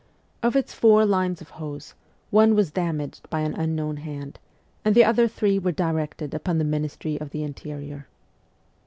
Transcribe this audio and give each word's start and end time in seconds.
Of 0.41 0.55
its 0.55 0.73
four 0.73 1.05
lines 1.05 1.41
of 1.41 1.51
hose, 1.61 1.93
one 2.31 2.55
was 2.55 2.71
damaged 2.71 3.29
by 3.29 3.41
an 3.41 3.53
unknown 3.53 3.97
hand, 3.97 4.39
and 4.83 4.95
the 4.95 5.03
other 5.05 5.27
three 5.27 5.59
were 5.59 5.71
directed 5.71 6.33
upon 6.33 6.57
the 6.57 6.63
Ministry 6.63 7.21
of 7.21 7.29
the 7.29 7.43
Interior. 7.43 8.07